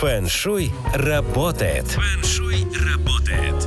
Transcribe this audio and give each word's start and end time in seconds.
Фэн-шуй 0.00 0.72
работает. 0.94 1.84
Фэн-шуй 1.84 2.66
работает. 2.84 3.66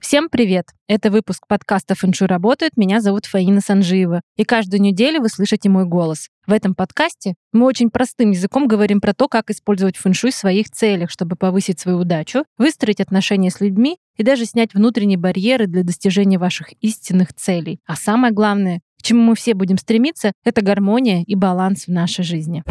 Всем 0.00 0.28
привет! 0.28 0.64
Это 0.88 1.12
выпуск 1.12 1.46
подкаста 1.46 1.94
«Фэншуй 1.94 2.26
работает». 2.26 2.76
Меня 2.76 3.00
зовут 3.00 3.26
Фаина 3.26 3.60
Санжиева. 3.60 4.22
И 4.36 4.42
каждую 4.42 4.80
неделю 4.80 5.20
вы 5.20 5.28
слышите 5.28 5.68
мой 5.68 5.84
голос. 5.84 6.26
В 6.44 6.52
этом 6.52 6.74
подкасте 6.74 7.34
мы 7.52 7.66
очень 7.66 7.88
простым 7.90 8.32
языком 8.32 8.66
говорим 8.66 9.00
про 9.00 9.14
то, 9.14 9.28
как 9.28 9.48
использовать 9.48 9.96
фэншуй 9.96 10.32
в 10.32 10.34
своих 10.34 10.70
целях, 10.70 11.08
чтобы 11.08 11.36
повысить 11.36 11.78
свою 11.78 11.98
удачу, 11.98 12.42
выстроить 12.58 13.00
отношения 13.00 13.52
с 13.52 13.60
людьми 13.60 13.98
и 14.16 14.24
даже 14.24 14.44
снять 14.44 14.74
внутренние 14.74 15.18
барьеры 15.18 15.68
для 15.68 15.84
достижения 15.84 16.40
ваших 16.40 16.72
истинных 16.80 17.32
целей. 17.32 17.78
А 17.86 17.94
самое 17.94 18.34
главное, 18.34 18.80
к 18.98 19.04
чему 19.04 19.22
мы 19.22 19.36
все 19.36 19.54
будем 19.54 19.78
стремиться, 19.78 20.32
это 20.44 20.62
гармония 20.62 21.22
и 21.22 21.36
баланс 21.36 21.84
в 21.86 21.92
нашей 21.92 22.24
жизни. 22.24 22.64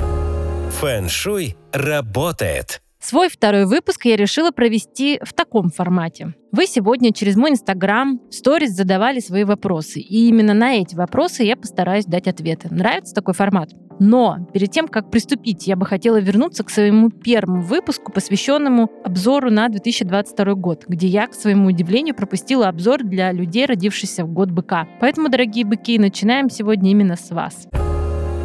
Фэн-шуй 0.70 1.56
работает. 1.72 2.82
Свой 3.00 3.30
второй 3.30 3.66
выпуск 3.66 4.06
я 4.06 4.16
решила 4.16 4.52
провести 4.52 5.20
в 5.24 5.34
таком 5.34 5.70
формате. 5.70 6.34
Вы 6.52 6.66
сегодня 6.68 7.14
через 7.14 7.36
мой 7.36 7.52
инстаграм 7.52 8.20
сторис 8.30 8.72
задавали 8.72 9.20
свои 9.20 9.44
вопросы, 9.44 10.00
и 10.00 10.28
именно 10.28 10.54
на 10.54 10.76
эти 10.76 10.96
вопросы 10.96 11.44
я 11.44 11.56
постараюсь 11.56 12.06
дать 12.06 12.28
ответы. 12.28 12.68
Нравится 12.70 13.16
такой 13.16 13.34
формат? 13.34 13.70
Но 14.00 14.48
перед 14.54 14.72
тем, 14.72 14.88
как 14.88 15.10
приступить, 15.10 15.68
я 15.68 15.76
бы 15.76 15.86
хотела 15.86 16.20
вернуться 16.20 16.64
к 16.64 16.70
своему 16.70 17.10
первому 17.10 17.62
выпуску, 17.62 18.12
посвященному 18.12 18.92
обзору 19.04 19.50
на 19.50 19.70
2022 19.70 20.54
год, 20.56 20.84
где 20.88 21.08
я, 21.08 21.28
к 21.28 21.34
своему 21.34 21.68
удивлению, 21.68 22.14
пропустила 22.14 22.68
обзор 22.68 23.04
для 23.04 23.32
людей, 23.32 23.66
родившихся 23.66 24.26
в 24.26 24.32
год 24.32 24.52
быка. 24.52 24.88
Поэтому, 25.00 25.30
дорогие 25.30 25.66
быки, 25.66 25.98
начинаем 25.98 26.50
сегодня 26.50 26.92
именно 26.92 27.16
с 27.16 27.32
вас. 27.32 27.68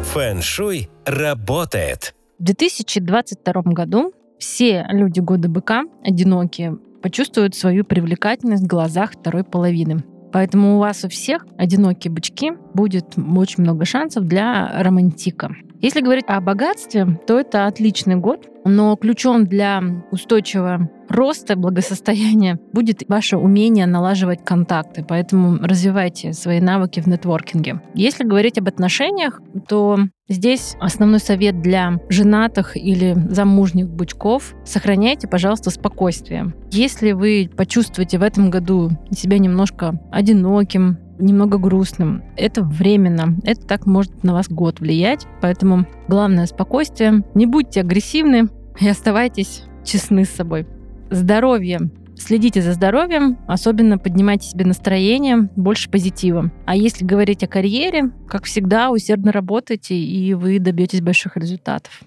Фэн-шуй 0.03 0.89
работает. 1.05 2.13
В 2.37 2.43
2022 2.43 3.61
году 3.73 4.13
все 4.37 4.85
люди 4.89 5.21
года 5.21 5.47
быка, 5.47 5.85
одинокие, 6.03 6.77
почувствуют 7.01 7.55
свою 7.55 7.85
привлекательность 7.85 8.63
в 8.63 8.67
глазах 8.67 9.13
второй 9.13 9.43
половины. 9.43 10.03
Поэтому 10.33 10.75
у 10.75 10.79
вас 10.79 11.05
у 11.05 11.09
всех, 11.09 11.45
одинокие 11.57 12.11
бычки, 12.11 12.53
будет 12.73 13.13
очень 13.17 13.63
много 13.63 13.85
шансов 13.85 14.25
для 14.25 14.81
романтика. 14.81 15.55
Если 15.79 16.01
говорить 16.01 16.25
о 16.27 16.41
богатстве, 16.41 17.19
то 17.27 17.39
это 17.39 17.67
отличный 17.67 18.15
год, 18.15 18.47
но 18.65 18.95
ключом 18.95 19.45
для 19.45 19.83
устойчивого 20.11 20.89
роста, 21.09 21.55
благосостояния 21.55 22.57
будет 22.71 23.03
ваше 23.07 23.37
умение 23.37 23.85
налаживать 23.85 24.43
контакты. 24.43 25.05
Поэтому 25.07 25.57
развивайте 25.57 26.33
свои 26.33 26.61
навыки 26.61 27.01
в 27.01 27.07
нетворкинге. 27.07 27.81
Если 27.93 28.23
говорить 28.23 28.57
об 28.57 28.69
отношениях, 28.69 29.41
то 29.67 29.99
здесь 30.27 30.75
основной 30.79 31.19
совет 31.19 31.61
для 31.61 31.99
женатых 32.09 32.75
или 32.77 33.15
замужних 33.29 33.89
бычков– 33.89 34.53
сохраняйте, 34.65 35.27
пожалуйста, 35.27 35.69
спокойствие. 35.69 36.53
Если 36.71 37.11
вы 37.11 37.49
почувствуете 37.55 38.17
в 38.17 38.23
этом 38.23 38.49
году 38.49 38.91
себя 39.11 39.37
немножко 39.37 39.99
одиноким, 40.11 40.97
немного 41.19 41.57
грустным. 41.57 42.23
Это 42.35 42.63
временно. 42.63 43.37
Это 43.43 43.65
так 43.65 43.85
может 43.85 44.23
на 44.23 44.33
вас 44.33 44.49
год 44.49 44.79
влиять. 44.79 45.27
Поэтому 45.41 45.85
главное 46.07 46.45
спокойствие. 46.45 47.23
Не 47.35 47.45
будьте 47.45 47.81
агрессивны 47.81 48.49
и 48.79 48.87
оставайтесь 48.87 49.63
честны 49.83 50.25
с 50.25 50.29
собой. 50.29 50.67
Здоровье. 51.09 51.91
Следите 52.17 52.61
за 52.61 52.73
здоровьем, 52.73 53.37
особенно 53.47 53.97
поднимайте 53.97 54.47
себе 54.47 54.65
настроение, 54.65 55.49
больше 55.55 55.89
позитива. 55.89 56.51
А 56.65 56.75
если 56.75 57.05
говорить 57.05 57.43
о 57.43 57.47
карьере, 57.47 58.11
как 58.27 58.45
всегда, 58.45 58.91
усердно 58.91 59.31
работайте, 59.31 59.95
и 59.95 60.33
вы 60.33 60.59
добьетесь 60.59 61.01
больших 61.01 61.37
результатов. 61.37 62.01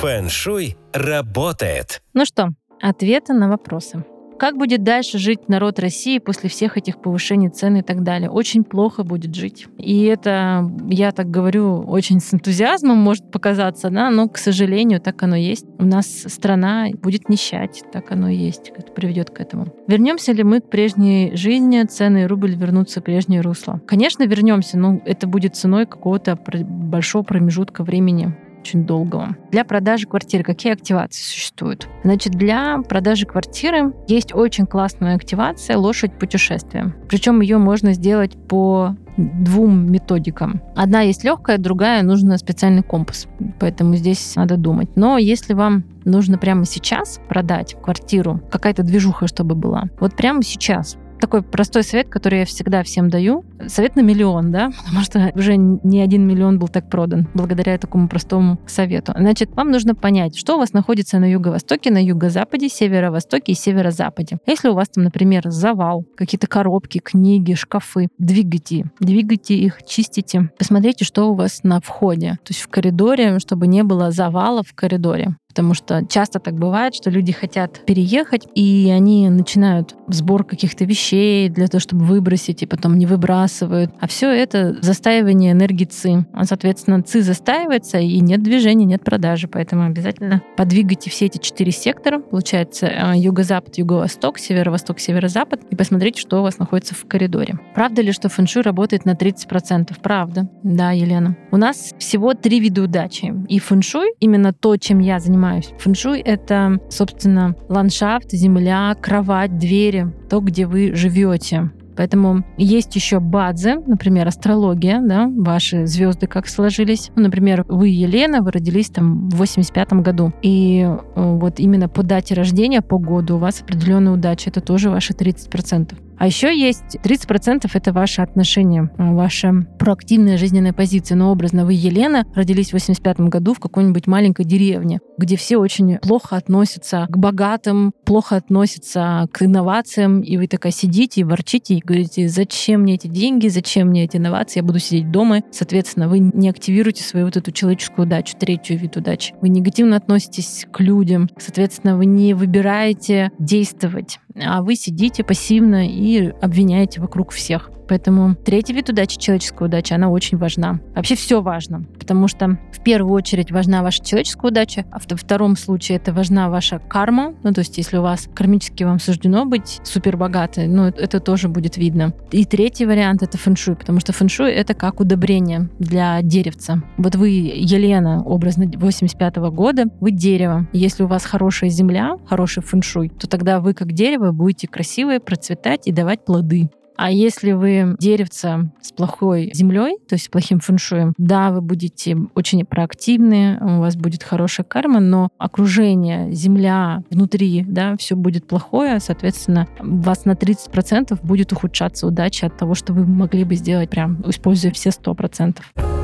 Фэн-шуй 0.00 0.76
работает. 0.92 2.02
Ну 2.14 2.24
что, 2.24 2.50
ответы 2.80 3.32
на 3.34 3.48
вопросы. 3.48 4.04
Как 4.40 4.56
будет 4.56 4.82
дальше 4.82 5.18
жить 5.18 5.50
народ 5.50 5.78
России 5.78 6.18
после 6.18 6.48
всех 6.48 6.78
этих 6.78 6.98
повышений 7.02 7.50
цен 7.50 7.76
и 7.76 7.82
так 7.82 8.02
далее? 8.02 8.30
Очень 8.30 8.64
плохо 8.64 9.04
будет 9.04 9.34
жить. 9.34 9.66
И 9.76 10.04
это, 10.04 10.66
я 10.88 11.12
так 11.12 11.30
говорю, 11.30 11.84
очень 11.86 12.20
с 12.20 12.32
энтузиазмом 12.32 12.96
может 12.96 13.30
показаться, 13.30 13.90
да, 13.90 14.08
но, 14.08 14.30
к 14.30 14.38
сожалению, 14.38 14.98
так 14.98 15.22
оно 15.22 15.36
есть. 15.36 15.66
У 15.78 15.84
нас 15.84 16.06
страна 16.06 16.86
будет 17.02 17.28
нищать, 17.28 17.82
так 17.92 18.12
оно 18.12 18.30
и 18.30 18.36
есть. 18.36 18.72
Это 18.74 18.90
приведет 18.92 19.28
к 19.28 19.42
этому. 19.42 19.74
Вернемся 19.86 20.32
ли 20.32 20.42
мы 20.42 20.62
к 20.62 20.70
прежней 20.70 21.36
жизни, 21.36 21.82
цены 21.82 22.22
и 22.22 22.26
рубль 22.26 22.54
вернутся 22.54 23.02
в 23.02 23.04
прежнее 23.04 23.42
русло? 23.42 23.82
Конечно, 23.86 24.22
вернемся, 24.22 24.78
но 24.78 25.02
это 25.04 25.26
будет 25.26 25.54
ценой 25.54 25.84
какого-то 25.84 26.38
большого 26.64 27.24
промежутка 27.24 27.84
времени 27.84 28.34
очень 28.60 28.84
долгого. 28.84 29.36
Для 29.50 29.64
продажи 29.64 30.06
квартиры 30.06 30.44
какие 30.44 30.72
активации 30.72 31.22
существуют? 31.22 31.88
Значит, 32.04 32.34
для 32.34 32.78
продажи 32.88 33.26
квартиры 33.26 33.92
есть 34.06 34.34
очень 34.34 34.66
классная 34.66 35.16
активация 35.16 35.76
лошадь 35.76 36.12
путешествия. 36.18 36.94
Причем 37.08 37.40
ее 37.40 37.58
можно 37.58 37.92
сделать 37.94 38.36
по 38.48 38.94
двум 39.16 39.90
методикам. 39.90 40.62
Одна 40.76 41.00
есть 41.00 41.24
легкая, 41.24 41.58
другая 41.58 42.02
нужна 42.02 42.38
специальный 42.38 42.82
компас. 42.82 43.26
Поэтому 43.58 43.96
здесь 43.96 44.34
надо 44.36 44.56
думать. 44.56 44.90
Но 44.96 45.18
если 45.18 45.52
вам 45.52 45.84
нужно 46.04 46.38
прямо 46.38 46.64
сейчас 46.64 47.20
продать 47.28 47.76
квартиру, 47.82 48.40
какая-то 48.50 48.82
движуха, 48.82 49.26
чтобы 49.26 49.54
была, 49.54 49.84
вот 49.98 50.16
прямо 50.16 50.42
сейчас 50.42 50.96
такой 51.20 51.42
простой 51.42 51.82
совет, 51.82 52.08
который 52.08 52.40
я 52.40 52.44
всегда 52.44 52.82
всем 52.82 53.10
даю. 53.10 53.44
Совет 53.66 53.96
на 53.96 54.00
миллион, 54.00 54.50
да, 54.50 54.70
потому 54.84 55.02
что 55.02 55.32
уже 55.34 55.56
не 55.56 56.00
один 56.00 56.26
миллион 56.26 56.58
был 56.58 56.68
так 56.68 56.88
продан 56.90 57.28
благодаря 57.34 57.78
такому 57.78 58.08
простому 58.08 58.58
совету. 58.66 59.12
Значит, 59.16 59.50
вам 59.54 59.70
нужно 59.70 59.94
понять, 59.94 60.36
что 60.36 60.56
у 60.56 60.58
вас 60.58 60.72
находится 60.72 61.18
на 61.18 61.30
юго-востоке, 61.30 61.90
на 61.90 62.02
юго-западе, 62.02 62.68
северо-востоке 62.68 63.52
и 63.52 63.54
северо-западе. 63.54 64.38
Если 64.46 64.68
у 64.68 64.74
вас 64.74 64.88
там, 64.88 65.04
например, 65.04 65.50
завал, 65.50 66.04
какие-то 66.16 66.46
коробки, 66.46 66.98
книги, 66.98 67.54
шкафы, 67.54 68.08
двигайте, 68.18 68.90
двигайте 69.00 69.54
их, 69.54 69.84
чистите. 69.86 70.50
Посмотрите, 70.58 71.04
что 71.04 71.30
у 71.30 71.34
вас 71.34 71.60
на 71.62 71.80
входе, 71.80 72.32
то 72.44 72.50
есть 72.50 72.60
в 72.60 72.68
коридоре, 72.68 73.38
чтобы 73.38 73.66
не 73.66 73.82
было 73.82 74.10
завала 74.10 74.62
в 74.62 74.74
коридоре. 74.74 75.36
Потому 75.50 75.74
что 75.74 76.06
часто 76.08 76.38
так 76.38 76.54
бывает, 76.54 76.94
что 76.94 77.10
люди 77.10 77.32
хотят 77.32 77.84
переехать, 77.84 78.46
и 78.54 78.90
они 78.94 79.28
начинают 79.28 79.96
сбор 80.06 80.44
каких-то 80.44 80.84
вещей 80.84 81.48
для 81.48 81.66
того, 81.66 81.80
чтобы 81.80 82.04
выбросить, 82.04 82.62
и 82.62 82.66
потом 82.66 82.96
не 82.96 83.04
выбрасывают. 83.04 83.90
А 84.00 84.06
все 84.06 84.30
это 84.30 84.78
застаивание 84.80 85.52
энергии 85.52 85.84
ЦИ. 85.84 86.24
Соответственно, 86.44 87.02
ЦИ 87.02 87.18
застаивается, 87.20 87.98
и 87.98 88.20
нет 88.20 88.42
движения, 88.42 88.84
нет 88.84 89.04
продажи. 89.04 89.48
Поэтому 89.48 89.86
обязательно 89.86 90.40
подвигайте 90.56 91.10
все 91.10 91.26
эти 91.26 91.38
четыре 91.38 91.72
сектора. 91.72 92.20
Получается 92.20 92.86
а, 92.86 93.16
юго-запад, 93.16 93.76
юго-восток, 93.76 94.38
северо-восток, 94.38 95.00
северо-запад, 95.00 95.62
и 95.68 95.74
посмотрите, 95.74 96.20
что 96.20 96.40
у 96.40 96.42
вас 96.42 96.58
находится 96.58 96.94
в 96.94 97.06
коридоре. 97.06 97.58
Правда 97.74 98.02
ли, 98.02 98.12
что 98.12 98.28
фэншуй 98.28 98.62
работает 98.62 99.04
на 99.04 99.14
30%? 99.14 99.96
Правда. 100.00 100.48
Да, 100.62 100.92
Елена. 100.92 101.36
У 101.50 101.56
нас 101.56 101.92
всего 101.98 102.34
три 102.34 102.60
вида 102.60 102.82
удачи. 102.82 103.34
И 103.48 103.58
фэншуй, 103.58 104.12
именно 104.20 104.52
то, 104.52 104.76
чем 104.76 105.00
я 105.00 105.18
занимаюсь, 105.18 105.39
занимаюсь. 105.40 105.70
Фэншуй— 105.78 106.20
это, 106.24 106.80
собственно, 106.90 107.56
ландшафт, 107.68 108.30
земля, 108.32 108.94
кровать, 109.00 109.58
двери, 109.58 110.12
то, 110.28 110.40
где 110.40 110.66
вы 110.66 110.94
живете. 110.94 111.70
Поэтому 111.96 112.44
есть 112.56 112.94
еще 112.96 113.20
бадзе, 113.20 113.76
например, 113.86 114.26
астрология, 114.26 115.00
да, 115.02 115.28
ваши 115.28 115.86
звезды 115.86 116.26
как 116.26 116.48
сложились. 116.48 117.10
Ну, 117.14 117.24
например, 117.24 117.66
вы, 117.68 117.88
Елена, 117.88 118.40
вы 118.40 118.52
родились 118.52 118.88
там 118.88 119.28
в 119.28 119.36
85 119.36 119.92
году. 119.94 120.32
И 120.40 120.86
э, 120.86 120.96
вот 121.14 121.60
именно 121.60 121.88
по 121.88 122.02
дате 122.02 122.34
рождения, 122.34 122.80
по 122.80 122.98
году 122.98 123.36
у 123.36 123.38
вас 123.38 123.60
определенная 123.60 124.12
удача. 124.12 124.48
Это 124.48 124.62
тоже 124.62 124.88
ваши 124.88 125.12
30%. 125.12 125.94
А 126.20 126.26
еще 126.26 126.54
есть 126.54 126.98
30% 127.02 127.70
это 127.72 127.92
ваши 127.94 128.20
отношения, 128.20 128.90
а, 128.98 129.14
ваша 129.14 129.66
проактивная 129.78 130.36
жизненная 130.36 130.74
позиция. 130.74 131.16
Но 131.16 131.32
образно 131.32 131.64
вы, 131.64 131.72
Елена, 131.72 132.26
родились 132.34 132.68
в 132.68 132.72
85 132.74 133.20
году 133.30 133.54
в 133.54 133.58
какой-нибудь 133.58 134.06
маленькой 134.06 134.44
деревне, 134.44 135.00
где 135.16 135.38
все 135.38 135.56
очень 135.56 135.96
плохо 135.96 136.36
относятся 136.36 137.06
к 137.08 137.16
богатым, 137.16 137.92
плохо 138.04 138.36
относятся 138.36 139.28
к 139.32 139.40
инновациям, 139.40 140.20
и 140.20 140.36
вы 140.36 140.46
такая 140.46 140.72
сидите 140.72 141.22
и 141.22 141.24
ворчите 141.24 141.76
и 141.76 141.82
говорите, 141.82 142.28
зачем 142.28 142.82
мне 142.82 142.96
эти 142.96 143.06
деньги, 143.06 143.48
зачем 143.48 143.88
мне 143.88 144.04
эти 144.04 144.18
инновации, 144.18 144.58
я 144.58 144.62
буду 144.62 144.78
сидеть 144.78 145.10
дома. 145.10 145.40
Соответственно, 145.52 146.10
вы 146.10 146.18
не 146.18 146.50
активируете 146.50 147.02
свою 147.02 147.24
вот 147.24 147.38
эту 147.38 147.50
человеческую 147.50 148.06
удачу, 148.06 148.36
третью 148.38 148.76
вид 148.76 148.94
удачи. 148.94 149.32
Вы 149.40 149.48
негативно 149.48 149.96
относитесь 149.96 150.66
к 150.70 150.80
людям, 150.80 151.30
соответственно, 151.38 151.96
вы 151.96 152.04
не 152.04 152.34
выбираете 152.34 153.30
действовать 153.38 154.18
а 154.44 154.62
вы 154.62 154.76
сидите 154.76 155.24
пассивно 155.24 155.86
и 155.86 156.28
обвиняете 156.40 157.00
вокруг 157.00 157.32
всех. 157.32 157.70
Поэтому 157.90 158.36
третий 158.36 158.72
вид 158.72 158.88
удачи, 158.88 159.18
человеческая 159.18 159.64
удача, 159.64 159.96
она 159.96 160.10
очень 160.10 160.38
важна. 160.38 160.78
Вообще 160.94 161.16
все 161.16 161.42
важно, 161.42 161.84
потому 161.98 162.28
что 162.28 162.56
в 162.72 162.84
первую 162.84 163.12
очередь 163.12 163.50
важна 163.50 163.82
ваша 163.82 164.04
человеческая 164.04 164.52
удача, 164.52 164.84
а 164.92 164.98
во 165.10 165.16
втором 165.16 165.56
случае 165.56 165.98
это 165.98 166.12
важна 166.12 166.48
ваша 166.48 166.78
карма. 166.78 167.34
Ну, 167.42 167.52
то 167.52 167.62
есть 167.62 167.78
если 167.78 167.96
у 167.96 168.02
вас 168.02 168.28
кармически 168.32 168.84
вам 168.84 169.00
суждено 169.00 169.44
быть 169.44 169.80
супер 169.82 170.16
богатой, 170.16 170.68
ну, 170.68 170.84
это 170.84 171.18
тоже 171.18 171.48
будет 171.48 171.76
видно. 171.76 172.14
И 172.30 172.44
третий 172.44 172.86
вариант— 172.86 173.22
это 173.24 173.36
фэншуй, 173.38 173.74
потому 173.74 173.98
что 173.98 174.12
фэншуй— 174.12 174.52
это 174.52 174.74
как 174.74 175.00
удобрение 175.00 175.68
для 175.80 176.22
деревца. 176.22 176.84
Вот 176.96 177.16
вы, 177.16 177.30
Елена, 177.30 178.22
образно 178.22 178.70
85 178.72 179.38
-го 179.38 179.50
года, 179.50 179.86
вы 179.98 180.12
дерево. 180.12 180.68
Если 180.72 181.02
у 181.02 181.08
вас 181.08 181.24
хорошая 181.24 181.70
земля, 181.70 182.12
хороший 182.28 182.62
фэншуй, 182.62 183.08
то 183.08 183.26
тогда 183.26 183.58
вы 183.58 183.74
как 183.74 183.90
дерево 183.92 184.30
будете 184.30 184.68
красивые, 184.68 185.18
процветать 185.18 185.88
и 185.88 185.92
давать 185.92 186.24
плоды. 186.24 186.70
А 187.02 187.10
если 187.10 187.52
вы 187.52 187.96
деревце 187.98 188.70
с 188.82 188.92
плохой 188.92 189.50
землей, 189.54 189.96
то 190.06 190.16
есть 190.16 190.26
с 190.26 190.28
плохим 190.28 190.60
фэншуем, 190.60 191.14
да, 191.16 191.50
вы 191.50 191.62
будете 191.62 192.14
очень 192.34 192.62
проактивны, 192.66 193.56
у 193.58 193.80
вас 193.80 193.96
будет 193.96 194.22
хорошая 194.22 194.66
карма, 194.66 195.00
но 195.00 195.30
окружение, 195.38 196.30
земля 196.30 197.02
внутри, 197.10 197.64
да, 197.66 197.96
все 197.96 198.16
будет 198.16 198.46
плохое, 198.46 199.00
соответственно, 199.00 199.66
у 199.80 199.96
вас 200.00 200.26
на 200.26 200.32
30% 200.32 201.18
будет 201.22 201.54
ухудшаться 201.54 202.06
удача 202.06 202.48
от 202.48 202.58
того, 202.58 202.74
что 202.74 202.92
вы 202.92 203.06
могли 203.06 203.44
бы 203.44 203.54
сделать 203.54 203.88
прям, 203.88 204.20
используя 204.28 204.70
все 204.70 204.90
100%. 204.90 205.99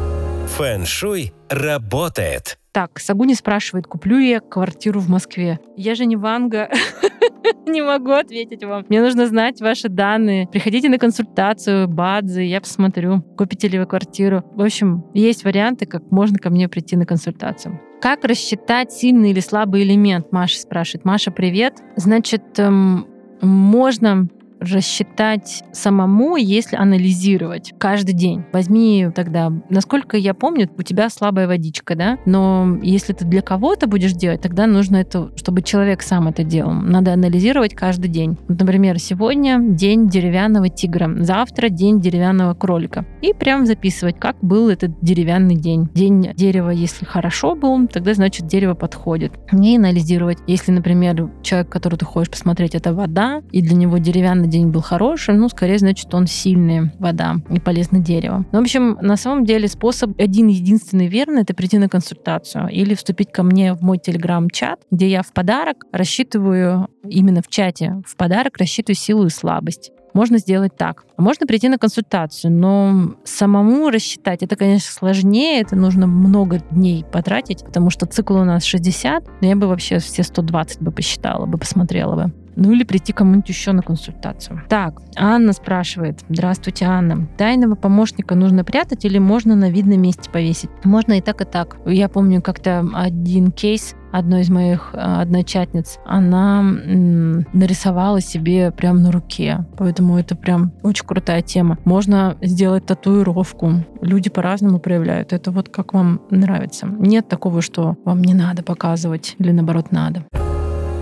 Фэн-шуй 0.46 1.32
работает. 1.48 2.58
Так, 2.72 2.98
Сагуни 2.98 3.34
спрашивает, 3.34 3.86
куплю 3.86 4.18
я 4.18 4.40
квартиру 4.40 5.00
в 5.00 5.08
Москве. 5.08 5.58
Я 5.76 5.94
же 5.94 6.06
не 6.06 6.16
Ванга, 6.16 6.70
не 7.66 7.82
могу 7.82 8.12
ответить 8.12 8.64
вам. 8.64 8.84
Мне 8.88 9.00
нужно 9.00 9.26
знать 9.26 9.60
ваши 9.60 9.88
данные. 9.88 10.46
Приходите 10.46 10.88
на 10.88 10.98
консультацию, 10.98 11.88
бадзы, 11.88 12.42
я 12.42 12.60
посмотрю, 12.60 13.22
купите 13.36 13.68
ли 13.68 13.78
вы 13.78 13.86
квартиру. 13.86 14.44
В 14.54 14.62
общем, 14.62 15.04
есть 15.14 15.44
варианты, 15.44 15.86
как 15.86 16.10
можно 16.10 16.38
ко 16.38 16.50
мне 16.50 16.68
прийти 16.68 16.96
на 16.96 17.06
консультацию. 17.06 17.80
Как 18.00 18.24
рассчитать 18.24 18.92
сильный 18.92 19.30
или 19.30 19.40
слабый 19.40 19.82
элемент? 19.82 20.30
Маша 20.32 20.58
спрашивает. 20.58 21.04
Маша, 21.04 21.30
привет. 21.30 21.78
Значит, 21.96 22.58
эм, 22.58 23.06
можно 23.40 24.28
рассчитать 24.60 25.64
самому, 25.72 26.36
если 26.36 26.76
анализировать 26.76 27.74
каждый 27.78 28.14
день. 28.14 28.44
Возьми 28.52 29.08
тогда, 29.14 29.52
насколько 29.70 30.16
я 30.16 30.34
помню, 30.34 30.68
у 30.76 30.82
тебя 30.82 31.08
слабая 31.10 31.46
водичка, 31.46 31.94
да? 31.94 32.18
Но 32.26 32.78
если 32.82 33.12
ты 33.12 33.24
для 33.24 33.42
кого-то 33.42 33.86
будешь 33.86 34.12
делать, 34.12 34.40
тогда 34.40 34.66
нужно 34.66 34.96
это, 34.96 35.30
чтобы 35.36 35.62
человек 35.62 36.02
сам 36.02 36.28
это 36.28 36.44
делал. 36.44 36.72
Надо 36.72 37.12
анализировать 37.12 37.74
каждый 37.74 38.08
день. 38.08 38.36
например, 38.48 38.98
сегодня 38.98 39.58
день 39.60 40.08
деревянного 40.08 40.68
тигра, 40.68 41.10
завтра 41.22 41.68
день 41.68 42.00
деревянного 42.00 42.54
кролика. 42.54 43.04
И 43.22 43.32
прям 43.32 43.66
записывать, 43.66 44.18
как 44.18 44.36
был 44.42 44.68
этот 44.68 45.00
деревянный 45.00 45.56
день. 45.56 45.88
День 45.94 46.32
дерева, 46.34 46.70
если 46.70 47.04
хорошо 47.04 47.54
был, 47.54 47.86
тогда 47.88 48.14
значит 48.14 48.46
дерево 48.46 48.74
подходит. 48.74 49.32
Не 49.52 49.76
анализировать. 49.76 50.38
Если, 50.46 50.72
например, 50.72 51.30
человек, 51.42 51.68
который 51.68 51.96
ты 51.96 52.04
хочешь 52.04 52.30
посмотреть, 52.30 52.74
это 52.74 52.94
вода, 52.94 53.42
и 53.52 53.62
для 53.62 53.76
него 53.76 53.98
деревянный 53.98 54.45
на 54.46 54.52
день 54.52 54.68
был 54.68 54.80
хороший, 54.80 55.34
ну, 55.34 55.48
скорее, 55.48 55.78
значит, 55.78 56.14
он 56.14 56.26
сильный, 56.26 56.92
вода, 56.98 57.36
и 57.50 57.58
полезно 57.58 57.98
дерево. 57.98 58.46
Ну, 58.52 58.58
в 58.60 58.62
общем, 58.62 58.96
на 59.02 59.16
самом 59.16 59.44
деле 59.44 59.66
способ 59.68 60.18
один 60.20 60.46
единственный 60.46 61.08
верный— 61.08 61.42
это 61.42 61.52
прийти 61.52 61.78
на 61.78 61.88
консультацию 61.88 62.68
или 62.68 62.94
вступить 62.94 63.32
ко 63.32 63.42
мне 63.42 63.74
в 63.74 63.82
мой 63.82 63.98
телеграм-чат, 63.98 64.80
где 64.90 65.08
я 65.08 65.22
в 65.22 65.32
подарок 65.32 65.84
рассчитываю, 65.92 66.88
именно 67.08 67.42
в 67.42 67.48
чате, 67.48 68.02
в 68.06 68.16
подарок 68.16 68.56
рассчитываю 68.58 68.96
силу 68.96 69.26
и 69.26 69.30
слабость 69.30 69.90
можно 70.14 70.38
сделать 70.38 70.74
так. 70.74 71.04
Можно 71.18 71.46
прийти 71.46 71.68
на 71.68 71.76
консультацию, 71.76 72.50
но 72.50 73.16
самому 73.24 73.90
рассчитать 73.90 74.42
это, 74.42 74.56
конечно, 74.56 74.90
сложнее, 74.90 75.60
это 75.60 75.76
нужно 75.76 76.06
много 76.06 76.60
дней 76.70 77.04
потратить, 77.04 77.62
потому 77.62 77.90
что 77.90 78.06
цикл 78.06 78.36
у 78.36 78.44
нас 78.44 78.64
60, 78.64 79.42
но 79.42 79.46
я 79.46 79.56
бы 79.56 79.66
вообще 79.66 79.98
все 79.98 80.22
120 80.22 80.80
бы 80.80 80.90
посчитала 80.90 81.44
бы, 81.44 81.58
посмотрела 81.58 82.14
бы. 82.14 82.45
Ну 82.56 82.72
или 82.72 82.84
прийти 82.84 83.12
кому-нибудь 83.12 83.48
еще 83.48 83.72
на 83.72 83.82
консультацию. 83.82 84.62
Так, 84.68 85.00
Анна 85.16 85.52
спрашивает. 85.52 86.20
Здравствуйте, 86.28 86.86
Анна. 86.86 87.28
Тайного 87.36 87.74
помощника 87.74 88.34
нужно 88.34 88.64
прятать 88.64 89.04
или 89.04 89.18
можно 89.18 89.54
на 89.54 89.70
видном 89.70 90.00
месте 90.00 90.30
повесить? 90.30 90.70
Можно 90.84 91.18
и 91.18 91.20
так, 91.20 91.42
и 91.42 91.44
так. 91.44 91.76
Я 91.86 92.08
помню 92.08 92.42
как-то 92.42 92.86
один 92.94 93.52
кейс, 93.52 93.94
одной 94.10 94.40
из 94.40 94.50
моих 94.50 94.90
э, 94.94 94.98
одночатниц, 94.98 95.98
она 96.06 96.62
нарисовала 96.62 98.20
себе 98.20 98.70
прям 98.72 99.02
на 99.02 99.12
руке. 99.12 99.66
Поэтому 99.76 100.18
это 100.18 100.34
прям 100.34 100.72
очень 100.82 101.06
крутая 101.06 101.42
тема. 101.42 101.78
Можно 101.84 102.36
сделать 102.40 102.86
татуировку. 102.86 103.84
Люди 104.00 104.30
по-разному 104.30 104.78
проявляют. 104.78 105.32
Это 105.32 105.50
вот 105.50 105.68
как 105.68 105.92
вам 105.92 106.22
нравится. 106.30 106.86
Нет 106.86 107.28
такого, 107.28 107.60
что 107.60 107.96
вам 108.04 108.22
не 108.22 108.34
надо 108.34 108.62
показывать 108.62 109.34
или 109.38 109.50
наоборот 109.50 109.92
надо. 109.92 110.24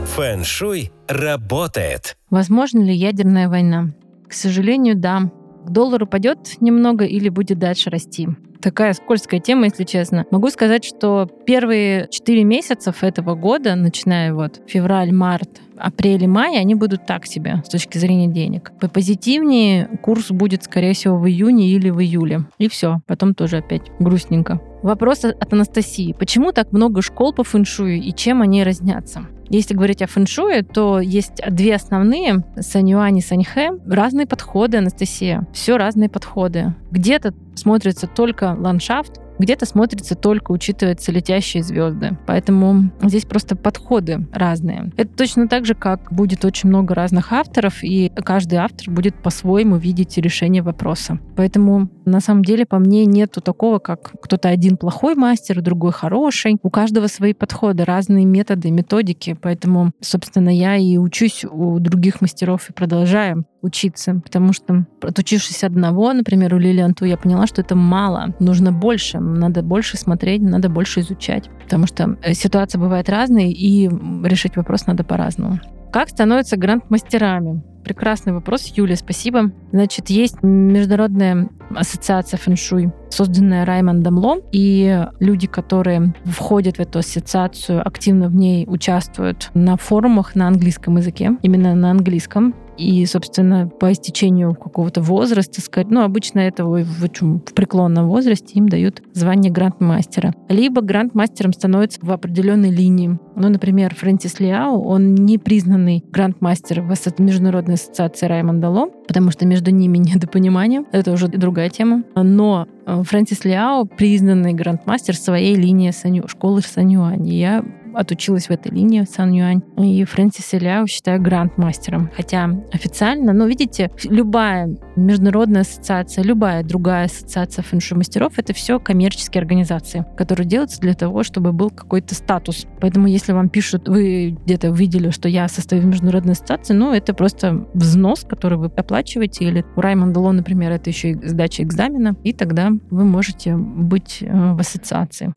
Фэн-шуй 0.05 0.93
работает. 1.09 2.17
Возможно 2.31 2.81
ли 2.81 2.95
ядерная 2.95 3.49
война? 3.49 3.91
К 4.29 4.33
сожалению, 4.33 4.97
да. 4.97 5.31
Доллар 5.69 6.03
упадет 6.03 6.61
немного 6.61 7.05
или 7.05 7.29
будет 7.29 7.59
дальше 7.59 7.91
расти. 7.91 8.29
Такая 8.61 8.95
скользкая 8.95 9.41
тема, 9.41 9.65
если 9.65 9.85
честно. 9.85 10.25
Могу 10.31 10.49
сказать, 10.51 10.85
что 10.85 11.29
первые 11.47 12.09
4 12.11 12.45
месяца 12.45 12.95
этого 13.03 13.35
года, 13.35 13.75
начиная 13.75 14.33
вот 14.33 14.63
февраль, 14.67 15.13
март, 15.13 15.61
апрель 15.77 16.25
и 16.25 16.27
май, 16.27 16.59
они 16.59 16.75
будут 16.75 17.07
так 17.07 17.27
себе 17.27 17.63
с 17.67 17.69
точки 17.69 17.99
зрения 17.99 18.29
денег. 18.29 18.73
По 18.81 18.89
позитивнее 18.89 19.87
курс 20.03 20.31
будет, 20.31 20.65
скорее 20.65 20.95
всего, 20.95 21.19
в 21.19 21.27
июне 21.27 21.69
или 21.69 21.91
в 21.91 22.01
июле. 22.01 22.47
И 22.59 22.69
все. 22.69 23.01
Потом 23.07 23.35
тоже 23.35 23.59
опять 23.59 23.91
грустненько. 23.99 24.61
Вопрос 24.83 25.25
от 25.25 25.53
Анастасии. 25.53 26.15
Почему 26.19 26.53
так 26.53 26.73
много 26.73 27.03
школ 27.03 27.35
по 27.35 27.45
фэншую 27.45 28.01
и 28.01 28.13
чем 28.13 28.41
они 28.41 28.65
разнятся? 28.65 29.27
Если 29.49 29.75
говорить 29.75 30.03
о 30.03 30.07
фэншуе, 30.07 30.63
то 30.63 31.01
есть 31.01 31.41
две 31.49 31.75
основные, 31.75 32.45
Санюань 32.59 33.19
и 33.19 33.21
Саньхэ, 33.21 33.71
разные 33.87 34.27
подходы, 34.27 34.79
Анастасия. 34.79 35.47
Все 35.53 35.77
разные 35.77 36.09
подходы. 36.09 36.75
Где-то 36.91 37.35
смотрится 37.55 38.07
только 38.07 38.57
ландшафт, 38.59 39.21
где-то 39.39 39.67
смотрится 39.67 40.15
только 40.15 40.53
учитывается 40.53 41.13
летящие 41.13 41.63
звезды. 41.63 42.17
Поэтому 42.27 42.91
здесь 43.03 43.25
просто 43.25 43.57
подходы 43.57 44.27
разные. 44.33 44.93
Это 44.97 45.17
точно 45.17 45.49
так 45.49 45.67
же, 45.67 45.75
как 45.75 46.13
будет 46.13 46.45
очень 46.45 46.69
много 46.69 46.95
разных 46.95 47.33
авторов, 47.33 47.83
и 47.83 48.11
каждый 48.25 48.57
автор 48.57 48.91
будет 48.91 49.15
по-своему 49.23 49.77
видеть 49.77 50.17
решение 50.19 50.63
вопроса. 50.63 51.19
Поэтому 51.37 51.89
на 52.05 52.21
самом 52.21 52.45
деле 52.45 52.67
по 52.67 52.79
мне 52.79 53.07
нету 53.07 53.41
такого, 53.41 53.79
как 53.79 54.13
кто-то 54.21 54.49
один 54.49 54.77
плохой 54.77 55.15
мастер, 55.15 55.61
другой 55.63 55.93
хороший. 55.93 56.57
У 56.63 56.71
каждого 56.71 57.07
свои 57.07 57.33
подходы, 57.33 57.85
разные 57.85 58.25
методы, 58.25 58.71
методики. 58.71 59.37
Поэтому, 59.41 59.93
собственно, 60.01 60.55
я 60.55 60.77
и 60.77 60.97
учусь 60.97 61.45
у 61.45 61.79
других 61.79 62.21
мастеров 62.21 62.71
и 62.71 62.73
продолжаю 62.73 63.45
учиться, 63.65 64.21
потому 64.23 64.53
что 64.53 64.87
отучившись 65.01 65.65
одного, 65.65 66.13
например, 66.13 66.55
у 66.55 66.59
Лилианту, 66.59 67.05
я 67.05 67.17
поняла, 67.17 67.47
что 67.47 67.63
это 67.63 67.75
мало, 67.75 68.35
нужно 68.39 68.73
больше, 68.73 69.19
надо 69.19 69.63
больше 69.63 69.97
смотреть, 69.97 70.43
надо 70.43 70.69
больше 70.69 71.01
изучать, 71.01 71.49
потому 71.63 71.87
что 71.87 72.17
э, 72.23 72.35
ситуация 72.35 72.79
бывает 72.81 73.09
разная, 73.09 73.49
и 73.49 73.89
решить 74.23 74.57
вопрос 74.57 74.87
надо 74.87 75.05
по-разному. 75.05 75.59
Как 75.93 76.09
становятся 76.09 76.57
гранд-мастерами? 76.57 77.63
Прекрасный 77.85 78.33
вопрос, 78.33 78.73
Юля, 78.75 78.97
спасибо. 78.97 79.53
Значит, 79.73 80.11
есть 80.11 80.43
Международная 80.43 81.49
ассоциация 81.75 82.39
фэншуй, 82.39 82.93
созданная 83.11 83.65
Раймондом 83.65 84.19
Ло, 84.19 84.39
и 84.53 85.07
люди, 85.21 85.47
которые 85.47 86.15
входят 86.25 86.77
в 86.77 86.81
эту 86.81 86.99
ассоциацию, 87.01 87.87
активно 87.87 88.29
в 88.29 88.35
ней 88.35 88.67
участвуют 88.69 89.51
на 89.55 89.77
форумах 89.77 90.35
на 90.35 90.49
английском 90.49 90.97
языке, 90.97 91.33
именно 91.43 91.75
на 91.75 91.91
английском, 91.91 92.55
и, 92.77 93.05
собственно, 93.07 93.69
по 93.69 93.93
истечению 93.93 94.55
какого-то 94.55 95.01
возраста, 95.01 95.61
сказать, 95.61 95.91
ну, 95.91 96.03
обычно 96.03 96.41
этого 96.41 96.83
в, 96.83 97.09
в 97.09 97.55
преклонном 97.55 98.09
возрасте 98.09 98.55
им 98.55 98.69
дают 98.69 99.03
звание 99.13 99.53
грандмастера. 99.53 100.35
Либо 100.49 100.81
грандмастером 100.81 101.53
становится 101.53 102.01
в 102.03 102.11
определенной 102.11 102.71
линии. 102.71 103.19
Ну, 103.37 103.49
например, 103.49 103.95
Фрэнсис 103.95 104.41
Лиау, 104.41 104.83
он 104.83 105.15
не 105.15 105.39
признанный 105.39 106.05
грандмастер 106.11 106.81
в 106.83 107.21
Международной 107.21 107.75
ассоциации 107.75 108.27
Раймонда 108.27 108.71
Ло, 108.71 108.89
потому 109.07 109.31
что 109.31 109.47
между 109.47 109.71
ними 109.71 109.99
недопонимание. 110.15 110.85
Это 110.93 111.13
уже 111.13 111.29
другая 111.55 111.71
тема. 111.71 112.03
Но 112.17 112.67
э, 112.85 113.03
Фрэнсис 113.05 113.45
Лиао 113.45 113.85
признанный 113.85 114.53
грандмастер 114.55 115.17
своей 115.17 115.55
линии 115.55 115.93
Саню, 115.93 116.27
школы 116.27 116.63
Санюань. 116.63 117.29
Я 117.29 117.65
отучилась 117.95 118.47
в 118.47 118.51
этой 118.51 118.73
линии 118.73 119.05
Сан 119.05 119.33
Юань. 119.33 119.63
И 119.79 120.05
Фрэнсис 120.05 120.53
Ляо 120.53 120.87
считаю 120.87 121.21
гранд-мастером. 121.21 122.11
Хотя 122.15 122.51
официально, 122.73 123.33
но 123.33 123.47
видите, 123.47 123.91
любая 124.05 124.77
международная 124.97 125.63
ассоциация, 125.63 126.25
любая 126.25 126.63
другая 126.63 127.07
ассоциация 127.07 127.63
фэншуй 127.63 127.99
мастеров, 127.99 128.39
это 128.39 128.53
все 128.53 128.79
коммерческие 128.79 129.41
организации, 129.41 130.05
которые 130.17 130.47
делаются 130.47 130.81
для 130.81 130.95
того, 130.95 131.23
чтобы 131.23 131.53
был 131.53 131.71
какой-то 131.71 132.15
статус. 132.15 132.67
Поэтому 132.81 133.07
если 133.07 133.33
вам 133.33 133.49
пишут, 133.49 133.89
вы 133.89 134.37
где-то 134.45 134.71
увидели, 134.71 135.11
что 135.11 135.29
я 135.29 135.49
состою 135.49 135.83
в 135.83 135.87
международной 135.87 136.33
ассоциации, 136.33 136.75
ну, 136.75 136.93
это 136.93 137.15
просто 137.15 137.67
взнос, 137.75 138.25
который 138.29 138.59
вы 138.59 138.67
оплачиваете, 138.67 139.45
или 139.45 139.65
у 139.77 139.81
Раймонда 139.81 140.21
Ло, 140.21 140.33
например, 140.33 140.73
это 140.73 140.91
еще 140.91 141.11
и 141.13 141.27
сдача 141.27 141.63
экзамена, 141.63 142.17
и 142.23 142.33
тогда 142.33 142.71
вы 142.91 143.05
можете 143.05 143.57
быть 143.57 144.19
э, 144.21 144.53
в 144.53 144.61
ассоциации. 144.61 145.33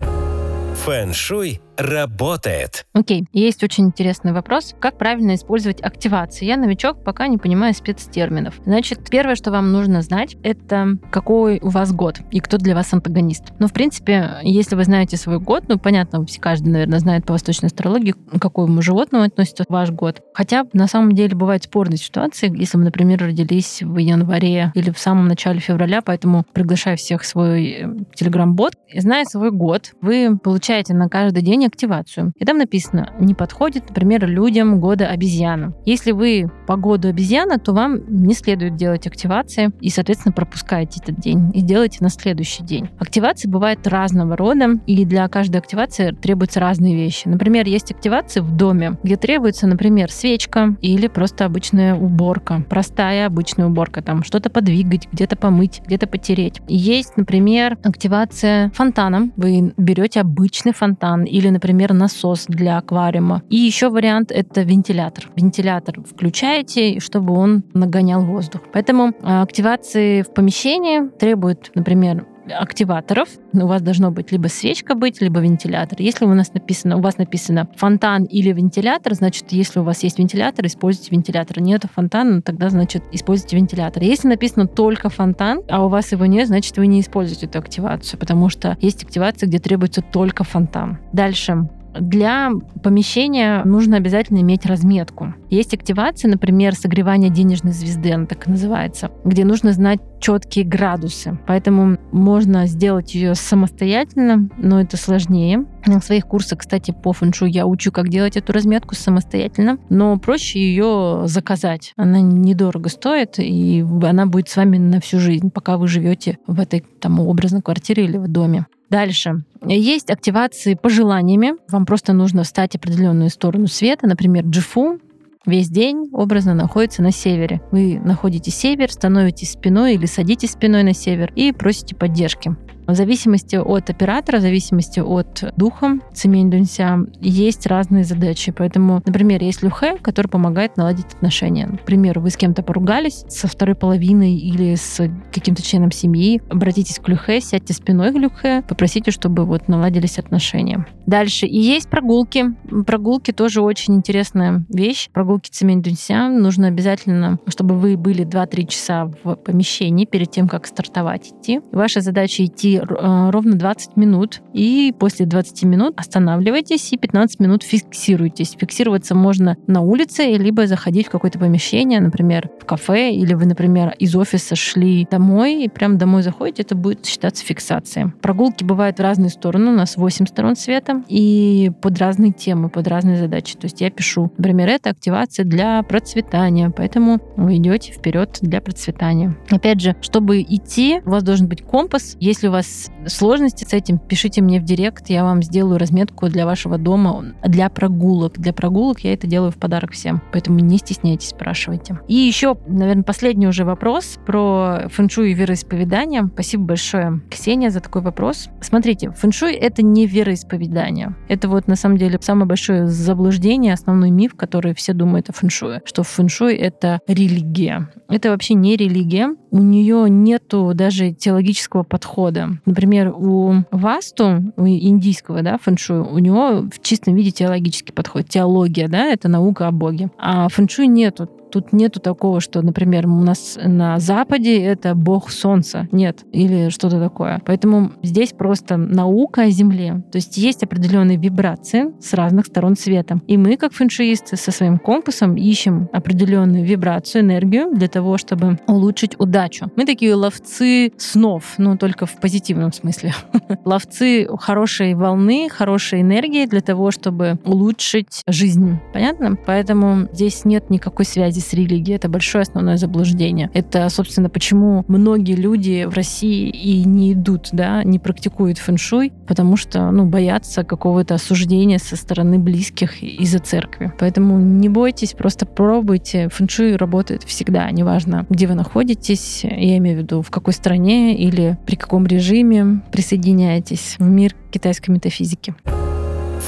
Фэн-шуй 0.86 1.62
работает. 1.78 2.86
Окей, 2.94 3.26
есть 3.34 3.64
очень 3.64 3.86
интересный 3.86 4.34
вопрос. 4.34 4.76
Как 4.80 4.98
правильно 4.98 5.36
использовать 5.36 5.82
активации? 5.82 6.46
Я 6.46 6.58
новичок, 6.58 7.04
пока 7.04 7.28
не 7.28 7.38
понимаю 7.38 7.74
спецтерминов. 7.74 8.56
Значит, 8.66 9.10
первое, 9.10 9.36
что 9.36 9.52
вам 9.52 9.72
нужно 9.72 10.02
знать, 10.02 10.36
это 10.44 10.98
какой 11.12 11.60
у 11.62 11.70
вас 11.70 11.92
год 11.94 12.20
и 12.32 12.40
кто 12.40 12.58
для 12.58 12.76
вас 12.76 12.94
антагонист. 12.94 13.54
Ну, 13.60 13.68
в 13.68 13.74
принципе, 13.74 14.40
если 14.44 14.76
вы 14.76 14.84
знаете 14.84 15.18
свой 15.18 15.40
год, 15.40 15.66
ну, 15.68 15.78
понятно, 15.78 16.26
каждый, 16.40 16.70
наверное, 16.70 17.00
знает 17.00 17.26
по 17.26 17.34
восточной 17.34 17.68
астрологии, 17.68 18.12
к 18.12 18.40
какому 18.40 18.82
животному 18.82 19.24
относится 19.24 19.66
ваш 19.70 19.92
год. 19.92 20.22
Хотя, 20.34 20.66
на 20.74 20.88
самом 20.88 21.14
деле, 21.14 21.36
бывают 21.36 21.64
спорные 21.64 21.98
ситуации, 21.98 22.54
если 22.58 22.78
вы, 22.78 22.86
например, 22.86 23.20
родились 23.20 23.82
в 23.82 23.98
январе 23.98 24.72
или 24.76 24.90
в 24.90 25.00
самом 25.00 25.28
начале 25.28 25.60
февраля, 25.60 26.02
поэтому 26.02 26.46
приглашаю 26.54 26.98
всех 26.98 27.22
в 27.22 27.26
свой 27.26 27.68
э, 27.68 27.88
телеграм-бот. 28.16 28.74
Зная 28.94 29.26
свой 29.26 29.52
год, 29.52 29.92
вы 30.02 30.38
получаете 30.38 30.94
на 30.94 31.10
каждый 31.10 31.44
день 31.44 31.67
активацию. 31.68 32.34
И 32.38 32.46
там 32.46 32.58
написано, 32.58 33.14
не 33.20 33.34
подходит, 33.34 33.90
например, 33.90 34.28
людям 34.28 34.80
года 34.80 35.08
обезьяна. 35.08 35.74
Если 35.86 36.12
вы 36.12 36.50
по 36.68 36.76
году 36.76 37.10
обезьяна, 37.10 37.60
то 37.60 37.74
вам 37.74 38.00
не 38.08 38.34
следует 38.34 38.76
делать 38.76 39.08
активации 39.08 39.72
и, 39.82 39.90
соответственно, 39.90 40.34
пропускаете 40.34 41.00
этот 41.02 41.20
день 41.20 41.52
и 41.54 41.62
делаете 41.62 42.00
на 42.02 42.10
следующий 42.10 42.64
день. 42.64 42.90
Активации 43.00 43.48
бывают 43.48 43.86
разного 43.88 44.36
рода, 44.36 44.80
и 44.86 45.06
для 45.06 45.28
каждой 45.28 45.58
активации 45.58 46.12
требуются 46.12 46.60
разные 46.60 46.96
вещи. 46.96 47.28
Например, 47.28 47.66
есть 47.66 47.92
активации 47.92 48.40
в 48.40 48.56
доме, 48.56 48.98
где 49.04 49.18
требуется, 49.18 49.68
например, 49.68 50.12
свечка 50.12 50.76
или 50.82 51.08
просто 51.08 51.46
обычная 51.46 51.96
уборка. 51.96 52.64
Простая 52.70 53.28
обычная 53.28 53.68
уборка, 53.68 54.02
там 54.02 54.24
что-то 54.24 54.50
подвигать, 54.50 55.08
где-то 55.12 55.36
помыть, 55.36 55.82
где-то 55.86 56.08
потереть. 56.08 56.62
Есть, 56.68 57.18
например, 57.18 57.78
активация 57.84 58.72
фонтаном. 58.72 59.34
Вы 59.36 59.74
берете 59.78 60.22
обычный 60.22 60.74
фонтан 60.74 61.24
или, 61.24 61.50
например, 61.58 61.94
насос 61.94 62.46
для 62.48 62.78
аквариума. 62.78 63.42
И 63.50 63.56
еще 63.56 63.90
вариант— 63.90 64.32
это 64.34 64.62
вентилятор. 64.62 65.30
Вентилятор 65.36 66.02
включаете, 66.04 67.00
чтобы 67.00 67.34
он 67.34 67.64
нагонял 67.74 68.22
воздух. 68.22 68.62
Поэтому 68.74 69.14
а, 69.24 69.42
активации 69.42 70.22
в 70.22 70.32
помещении 70.34 71.10
требуют, 71.18 71.72
например, 71.74 72.28
активаторов. 72.52 73.30
У 73.54 73.68
вас 73.68 73.82
должно 73.82 74.12
быть 74.12 74.32
либо 74.32 74.48
свечка 74.48 74.96
быть, 74.96 75.22
либо 75.22 75.40
вентилятор. 75.40 76.02
Если 76.02 76.26
у 76.26 76.34
нас 76.34 76.54
написано, 76.54 76.98
у 76.98 77.02
вас 77.02 77.18
написано 77.18 77.68
фонтан 77.76 78.24
или 78.24 78.52
вентилятор, 78.52 79.14
значит, 79.14 79.52
если 79.52 79.80
у 79.80 79.84
вас 79.84 80.04
есть 80.04 80.20
вентилятор, 80.20 80.66
используйте 80.66 81.12
вентилятор. 81.12 81.62
Нет 81.62 81.86
фонтана, 81.94 82.42
тогда, 82.42 82.70
значит, 82.70 83.04
используйте 83.12 83.58
вентилятор. 83.58 84.04
Если 84.04 84.28
написано 84.28 84.68
только 84.68 85.10
фонтан, 85.10 85.62
а 85.70 85.86
у 85.86 85.90
вас 85.90 86.12
его 86.12 86.26
нет, 86.26 86.48
значит, 86.48 86.78
вы 86.78 86.88
не 86.88 87.02
используете 87.02 87.46
эту 87.46 87.60
активацию, 87.60 88.20
потому 88.20 88.50
что 88.50 88.78
есть 88.82 89.04
активация, 89.04 89.48
где 89.48 89.60
требуется 89.60 90.02
только 90.02 90.44
фонтан. 90.44 91.00
Дальше. 91.14 91.70
Для 92.00 92.52
помещения 92.84 93.64
нужно 93.64 93.98
обязательно 93.98 94.40
иметь 94.40 94.66
разметку. 94.66 95.34
Есть 95.50 95.74
активация, 95.74 96.30
например, 96.30 96.76
согревание 96.76 97.30
денежной 97.30 97.74
звезды, 97.74 98.12
она 98.12 98.26
так 98.26 98.48
и 98.48 98.52
называется, 98.52 99.12
где 99.24 99.46
нужно 99.46 99.72
знать 99.72 100.00
четкие 100.20 100.66
градусы. 100.66 101.38
Поэтому 101.48 101.98
можно 102.12 102.66
сделать 102.66 103.16
ее 103.16 103.36
самостоятельно, 103.36 104.50
но 104.58 104.82
это 104.82 104.98
сложнее. 104.98 105.66
На 105.86 106.02
своих 106.02 106.26
курсах, 106.26 106.60
кстати, 106.60 106.92
по 106.92 107.14
фэншу 107.14 107.46
я 107.46 107.66
учу, 107.66 107.92
как 107.92 108.10
делать 108.10 108.36
эту 108.36 108.52
разметку 108.52 108.96
самостоятельно, 108.96 109.78
но 109.90 110.18
проще 110.18 110.60
ее 110.60 111.24
заказать. 111.26 111.94
Она 111.96 112.20
недорого 112.20 112.90
стоит, 112.90 113.40
и 113.40 113.86
она 114.04 114.26
будет 114.26 114.50
с 114.50 114.58
вами 114.58 114.78
на 114.78 115.00
всю 115.00 115.20
жизнь, 115.20 115.50
пока 115.50 115.78
вы 115.78 115.88
живете 115.88 116.38
в 116.48 116.60
этой 116.60 116.84
там 117.00 117.20
образной 117.20 117.62
квартире 117.62 118.06
или 118.06 118.18
в 118.18 118.28
доме. 118.28 118.66
Дальше. 118.90 119.44
Есть 119.66 120.10
активации 120.10 120.76
пожеланиями. 120.76 121.54
Вам 121.70 121.86
просто 121.86 122.14
нужно 122.14 122.44
встать 122.44 122.76
определенную 122.76 123.30
сторону 123.30 123.68
света, 123.68 124.08
например, 124.08 124.46
джифу, 124.46 125.00
весь 125.46 125.70
день 125.70 126.10
образно 126.14 126.54
находится 126.54 127.02
на 127.02 127.12
севере. 127.12 127.62
Вы 127.72 128.00
находите 128.04 128.52
север, 128.52 128.92
становитесь 128.92 129.52
спиной 129.52 129.96
или 129.96 130.06
садитесь 130.06 130.52
спиной 130.52 130.84
на 130.84 130.94
север 130.94 131.32
и 131.36 131.52
просите 131.52 131.96
поддержки. 131.96 132.56
В 132.88 132.96
зависимости 132.96 133.58
от 133.58 133.90
оператора, 133.90 134.38
в 134.38 134.42
зависимости 134.42 135.02
от 135.02 135.44
духа 135.58 136.00
Цемень 136.14 136.50
Дунся 136.50 137.00
есть 137.20 137.68
разные 137.68 138.06
задачи. 138.06 138.54
Поэтому, 138.58 139.02
например, 139.06 139.44
есть 139.44 139.62
Люхэ, 139.62 139.98
который 140.02 140.28
помогает 140.28 140.78
наладить 140.78 141.14
отношения. 141.14 141.68
Например, 141.68 142.20
вы 142.20 142.30
с 142.30 142.38
кем-то 142.38 142.64
поругались 142.64 143.26
со 143.28 143.48
второй 143.48 143.76
половиной 143.76 144.36
или 144.36 144.76
с 144.76 145.02
каким-то 145.34 145.62
членом 145.62 145.92
семьи, 145.92 146.42
обратитесь 146.50 147.00
к 147.00 147.08
Люхэ, 147.10 147.42
сядьте 147.42 147.74
спиной 147.74 148.14
к 148.14 148.16
Люхэ, 148.16 148.64
попросите, 148.68 149.12
чтобы 149.12 149.46
вот 149.46 149.68
наладились 149.68 150.18
отношения. 150.18 150.86
Дальше. 151.06 151.46
И 151.46 151.58
есть 151.58 151.90
прогулки. 151.90 152.46
Прогулки 152.86 153.32
тоже 153.32 153.62
очень 153.62 153.96
интересная 153.96 154.66
вещь. 154.70 155.10
Прогулки 155.12 155.50
Цемень 155.50 155.82
Дунся. 155.82 156.30
Нужно 156.30 156.68
обязательно, 156.68 157.40
чтобы 157.48 157.76
вы 157.76 157.98
были 157.98 158.26
2-3 158.26 158.68
часа 158.68 159.12
в 159.24 159.36
помещении 159.36 160.06
перед 160.06 160.32
тем, 160.32 160.48
как 160.48 160.68
стартовать 160.68 161.34
идти. 161.34 161.60
Ваша 161.72 162.00
задача 162.02 162.46
идти 162.46 162.77
Э, 162.80 163.30
ровно 163.32 163.58
20 163.58 163.98
минут. 163.98 164.42
И 164.54 164.94
после 164.98 165.26
20 165.26 165.64
минут 165.64 165.94
останавливайтесь 165.98 166.92
и 166.94 166.98
15 166.98 167.40
минут 167.40 167.64
фиксируйтесь. 167.64 168.56
Фиксироваться 168.60 169.16
можно 169.16 169.58
на 169.68 169.82
улице, 169.82 170.24
либо 170.38 170.68
заходить 170.68 171.08
в 171.08 171.10
какое-то 171.10 171.40
помещение, 171.40 172.00
например, 172.00 172.50
в 172.60 172.66
кафе, 172.66 173.12
или 173.12 173.34
вы, 173.34 173.46
например, 173.46 173.94
из 174.00 174.16
офиса 174.16 174.56
шли 174.56 175.08
домой, 175.10 175.66
и 175.66 175.70
прям 175.70 175.98
домой 175.98 176.24
заходите, 176.24 176.64
это 176.64 176.76
будет 176.76 177.06
считаться 177.06 177.44
фиксацией. 177.46 178.12
Прогулки 178.22 178.64
бывают 178.64 178.98
в 178.98 179.02
разные 179.02 179.30
стороны. 179.30 179.72
У 179.72 179.76
нас 179.76 179.98
8 179.98 180.26
сторон 180.26 180.56
света, 180.56 181.04
и 181.08 181.72
под 181.82 181.98
разные 182.00 182.32
темы, 182.32 182.70
под 182.70 182.88
разные 182.88 183.18
задачи. 183.18 183.56
То 183.56 183.66
есть 183.66 183.82
я 183.82 183.90
пишу, 183.90 184.32
например, 184.38 184.70
это 184.70 184.90
активация 184.90 185.46
для 185.46 185.82
процветания, 185.84 186.70
поэтому 186.70 187.20
вы 187.36 187.58
идете 187.58 187.92
вперед 187.92 188.38
для 188.42 188.62
процветания. 188.62 189.36
Опять 189.50 189.82
же, 189.82 189.96
чтобы 190.02 190.42
идти, 190.42 191.02
у 191.06 191.12
вас 191.12 191.24
должен 191.24 191.48
быть 191.48 191.62
компас. 191.62 192.18
Если 192.20 192.48
у 192.48 192.52
вас 192.52 192.67
вас 192.68 192.92
сложности 193.08 193.64
с 193.64 193.74
этим, 193.74 194.00
пишите 194.00 194.42
мне 194.42 194.60
в 194.60 194.64
директ, 194.64 195.10
я 195.10 195.24
вам 195.24 195.42
сделаю 195.42 195.78
разметку 195.78 196.28
для 196.28 196.46
вашего 196.46 196.78
дома, 196.78 197.26
для 197.44 197.70
прогулок. 197.70 198.38
Для 198.38 198.54
прогулок 198.54 199.00
я 199.00 199.14
это 199.14 199.28
делаю 199.28 199.52
в 199.52 199.56
подарок 199.56 199.92
всем, 199.92 200.22
поэтому 200.32 200.60
не 200.60 200.78
стесняйтесь, 200.78 201.30
спрашивайте. 201.30 202.00
И 202.08 202.16
еще, 202.16 202.58
наверное, 202.68 203.04
последний 203.04 203.48
уже 203.48 203.64
вопрос 203.64 204.20
про 204.26 204.90
фэншуй 204.90 205.32
и 205.32 205.34
вероисповедание. 205.34 206.30
Спасибо 206.34 206.64
большое, 206.64 207.22
Ксения, 207.30 207.70
за 207.70 207.80
такой 207.80 208.02
вопрос. 208.02 208.50
Смотрите, 208.62 209.12
фэншуй— 209.12 209.54
это 209.54 209.84
не 209.84 210.06
вероисповедание. 210.06 211.16
Это 211.30 211.48
вот 211.48 211.68
на 211.68 211.76
самом 211.76 211.98
деле 211.98 212.20
самое 212.22 212.46
большое 212.46 212.88
заблуждение, 212.88 213.74
основной 213.74 214.12
миф, 214.12 214.36
который 214.36 214.76
все 214.76 214.94
думают 214.94 215.30
о 215.30 215.34
фэншуе, 215.34 215.82
что 215.86 216.04
фэншуй— 216.04 216.56
это 216.56 217.00
религия. 217.08 217.90
Это 218.10 218.30
вообще 218.30 218.54
не 218.54 218.76
религия. 218.76 219.30
У 219.52 219.60
нее 219.60 220.10
нету 220.10 220.72
даже 220.74 221.14
теологического 221.14 221.84
подхода. 221.84 222.57
Например, 222.66 223.14
у 223.16 223.64
Васту, 223.72 224.54
у 224.56 224.68
индийского 224.68 225.42
да, 225.42 225.58
фэншуй, 225.58 226.00
у 226.00 226.20
него 226.20 226.62
в 226.62 226.82
чистом 226.82 227.16
виде 227.16 227.32
теологический 227.32 227.94
подход. 227.94 228.28
Теология, 228.28 228.88
да, 228.88 229.06
это 229.06 229.28
наука 229.28 229.68
о 229.68 229.72
Боге. 229.72 230.10
А 230.18 230.50
фэншуй 230.50 230.88
нету 230.88 231.30
Тут 231.52 231.74
нету 231.74 232.00
такого, 232.00 232.42
что, 232.42 232.62
например, 232.62 233.08
у 233.08 233.22
нас 233.22 233.58
на 233.64 234.00
Западе 234.00 234.64
это 234.64 234.96
бог 234.96 235.32
солнца. 235.32 235.88
Нет. 235.92 236.26
Или 236.32 236.70
что-то 236.70 237.00
такое. 237.00 237.42
Поэтому 237.46 237.92
здесь 238.04 238.34
просто 238.34 238.78
наука 238.78 239.44
о 239.44 239.50
Земле. 239.50 240.04
То 240.12 240.18
есть 240.18 240.38
есть 240.38 240.64
определенные 240.64 241.18
вибрации 241.18 241.94
с 242.00 242.14
разных 242.14 242.48
сторон 242.48 242.76
света. 242.76 243.20
И 243.28 243.38
мы, 243.38 243.58
как 243.58 243.74
фэншуисты, 243.74 244.38
со 244.38 244.52
своим 244.52 244.78
компасом 244.78 245.36
ищем 245.36 245.90
определенную 245.94 246.64
вибрацию, 246.66 247.22
энергию 247.22 247.74
для 247.74 247.88
того, 247.88 248.18
чтобы 248.18 248.60
улучшить 248.68 249.16
удачу. 249.20 249.72
Мы 249.76 249.86
такие 249.86 250.14
ловцы 250.16 250.92
снов, 250.98 251.56
но 251.58 251.78
только 251.78 252.06
в 252.06 252.20
позитивном 252.20 252.74
смысле. 252.74 253.14
Ловцы 253.66 254.28
хорошей 254.40 254.94
волны, 254.94 255.50
хорошей 255.50 256.02
энергии 256.02 256.46
для 256.46 256.62
того, 256.62 256.92
чтобы 256.92 257.40
улучшить 257.46 258.22
жизнь. 258.28 258.80
Понятно? 258.94 259.38
Поэтому 259.46 260.08
здесь 260.12 260.46
нет 260.46 260.70
никакой 260.70 261.06
связи 261.06 261.37
с 261.40 261.54
религией. 261.54 261.96
Это 261.96 262.10
большое 262.10 262.44
основное 262.44 262.78
заблуждение. 262.78 263.50
Это, 263.54 263.88
собственно, 263.90 264.30
почему 264.30 264.86
многие 264.88 265.36
люди 265.36 265.86
в 265.86 265.94
России 265.94 266.50
и 266.50 266.84
не 266.84 267.14
идут, 267.14 267.50
да, 267.52 267.84
не 267.84 268.00
практикуют 268.00 268.58
фэншуй, 268.58 269.12
потому 269.28 269.58
что, 269.58 269.92
ну, 269.92 270.06
боятся 270.06 270.64
какого-то 270.64 271.16
осуждения 271.16 271.80
со 271.80 271.96
стороны 271.96 272.40
близких 272.40 273.04
из-за 273.04 273.40
церкви. 273.40 273.92
Поэтому 274.00 274.40
не 274.40 274.70
бойтесь, 274.70 275.14
просто 275.14 275.46
пробуйте. 275.46 276.30
Фэншуй 276.30 276.76
работает 276.76 277.24
всегда, 277.24 277.70
неважно, 277.72 278.26
где 278.30 278.48
вы 278.48 278.56
находитесь, 278.56 279.44
я 279.44 279.78
имею 279.78 279.98
в 279.98 280.02
виду, 280.02 280.22
в 280.22 280.30
какой 280.30 280.54
стране 280.54 281.18
или 281.18 281.58
при 281.66 281.76
каком 281.76 282.06
режиме 282.08 282.82
присоединяетесь 282.92 283.96
в 284.00 284.08
мир 284.08 284.36
китайской 284.52 284.92
метафизики. 284.92 285.56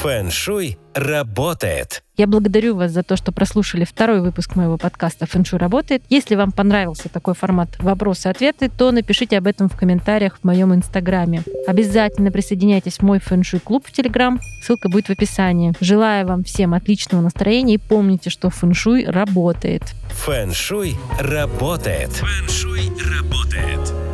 Фэншуй 0.01 0.77
работает. 0.93 2.03
Я 2.15 2.25
благодарю 2.25 2.73
вас 2.77 2.91
за 2.91 3.03
то, 3.03 3.17
что 3.17 3.33
прослушали 3.33 3.83
второй 3.83 4.21
выпуск 4.21 4.55
моего 4.55 4.77
подкаста 4.77 5.25
«Фэншуй 5.25 5.59
работает». 5.59 6.03
Если 6.07 6.35
вам 6.35 6.53
понравился 6.53 7.09
такой 7.09 7.33
формат 7.33 7.77
вопросы-ответы, 7.79 8.69
то 8.69 8.91
напишите 8.91 9.37
об 9.37 9.45
этом 9.45 9.67
в 9.67 9.75
комментариях 9.75 10.39
в 10.39 10.45
моем 10.45 10.73
инстаграме. 10.73 11.43
Обязательно 11.67 12.31
присоединяйтесь 12.31 12.99
в 12.99 13.01
мой 13.01 13.19
фэншуй-клуб 13.19 13.85
в 13.85 13.91
Телеграм. 13.91 14.39
Ссылка 14.63 14.87
будет 14.87 15.07
в 15.07 15.09
описании. 15.09 15.73
Желаю 15.81 16.25
вам 16.27 16.45
всем 16.45 16.73
отличного 16.75 17.21
настроения 17.21 17.73
и 17.73 17.77
помните, 17.77 18.29
что 18.29 18.49
фэншуй 18.49 19.03
работает. 19.03 19.83
Фэншуй 20.11 20.95
работает. 21.19 22.11
Фэншуй 22.11 22.89
работает. 23.19 24.08